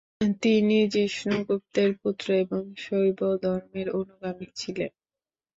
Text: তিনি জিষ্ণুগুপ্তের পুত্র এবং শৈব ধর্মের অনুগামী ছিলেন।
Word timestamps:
তিনি 0.41 0.77
জিষ্ণুগুপ্তের 0.93 1.89
পুত্র 2.01 2.27
এবং 2.43 2.61
শৈব 2.77 3.19
ধর্মের 3.43 3.87
অনুগামী 3.99 4.47
ছিলেন। 4.55 4.91